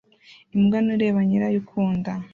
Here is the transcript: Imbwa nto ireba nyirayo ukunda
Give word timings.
Imbwa 0.55 0.77
nto 0.83 0.91
ireba 0.95 1.19
nyirayo 1.27 1.57
ukunda 1.63 2.11